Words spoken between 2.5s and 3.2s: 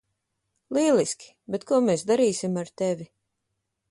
ar tevi?